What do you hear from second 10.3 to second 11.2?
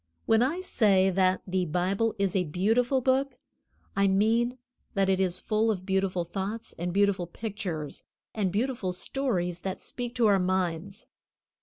minds.